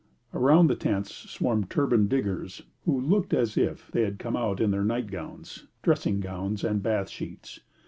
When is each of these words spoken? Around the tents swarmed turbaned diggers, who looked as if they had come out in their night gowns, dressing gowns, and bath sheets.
Around 0.33 0.65
the 0.65 0.75
tents 0.75 1.13
swarmed 1.29 1.69
turbaned 1.69 2.09
diggers, 2.09 2.63
who 2.85 2.99
looked 2.99 3.35
as 3.35 3.55
if 3.55 3.91
they 3.91 4.01
had 4.01 4.17
come 4.17 4.35
out 4.35 4.59
in 4.59 4.71
their 4.71 4.83
night 4.83 5.11
gowns, 5.11 5.67
dressing 5.83 6.19
gowns, 6.19 6.63
and 6.63 6.81
bath 6.81 7.07
sheets. 7.07 7.59